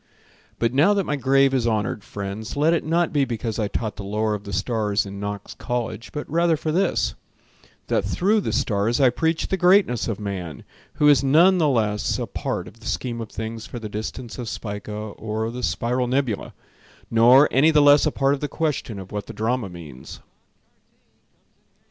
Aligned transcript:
But 0.57 0.73
now 0.73 0.95
that 0.95 1.03
my 1.05 1.15
grave 1.15 1.53
is 1.53 1.67
honored, 1.67 2.03
friends, 2.03 2.57
Let 2.57 2.73
it 2.73 2.83
not 2.83 3.13
be 3.13 3.23
because 3.23 3.59
I 3.59 3.67
taught 3.67 3.97
The 3.97 4.03
lore 4.03 4.33
of 4.33 4.45
the 4.45 4.51
stars 4.51 5.05
in 5.05 5.19
Knox 5.19 5.53
College, 5.53 6.11
But 6.11 6.27
rather 6.27 6.57
for 6.57 6.71
this: 6.71 7.13
that 7.85 8.03
through 8.03 8.41
the 8.41 8.51
stars 8.51 8.99
I 8.99 9.11
preached 9.11 9.51
the 9.51 9.57
greatness 9.57 10.07
of 10.07 10.19
man, 10.19 10.63
Who 10.95 11.07
is 11.07 11.23
none 11.23 11.59
the 11.59 11.69
less 11.69 12.17
a 12.17 12.25
part 12.25 12.67
of 12.67 12.79
the 12.79 12.87
scheme 12.87 13.21
of 13.21 13.29
things 13.31 13.67
For 13.67 13.77
the 13.77 13.89
distance 13.89 14.39
of 14.39 14.49
Spica 14.49 14.91
or 14.91 15.51
the 15.51 15.61
Spiral 15.61 16.07
Nebulae; 16.07 16.53
Nor 17.11 17.47
any 17.51 17.69
the 17.69 17.79
less 17.83 18.07
a 18.07 18.11
part 18.11 18.33
of 18.33 18.39
the 18.39 18.47
question 18.47 18.97
Of 18.97 19.11
what 19.11 19.27
the 19.27 19.33
drama 19.33 19.69
means. 19.69 20.19